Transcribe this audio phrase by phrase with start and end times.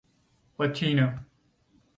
[0.57, 1.07] Latino.